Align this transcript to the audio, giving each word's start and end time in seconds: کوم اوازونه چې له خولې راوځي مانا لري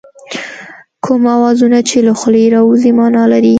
کوم 1.03 1.23
اوازونه 1.37 1.79
چې 1.89 1.97
له 2.07 2.13
خولې 2.19 2.43
راوځي 2.55 2.91
مانا 2.99 3.23
لري 3.31 3.49